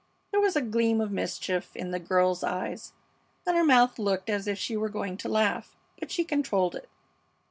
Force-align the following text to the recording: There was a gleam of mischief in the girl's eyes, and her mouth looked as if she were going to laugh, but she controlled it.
There 0.31 0.41
was 0.41 0.55
a 0.55 0.63
gleam 0.63 0.99
of 0.99 1.11
mischief 1.11 1.75
in 1.75 1.91
the 1.91 1.99
girl's 1.99 2.43
eyes, 2.43 2.93
and 3.45 3.55
her 3.55 3.63
mouth 3.63 3.99
looked 3.99 4.31
as 4.31 4.47
if 4.47 4.57
she 4.57 4.75
were 4.75 4.89
going 4.89 5.15
to 5.17 5.29
laugh, 5.29 5.77
but 5.99 6.09
she 6.09 6.23
controlled 6.23 6.75
it. 6.75 6.89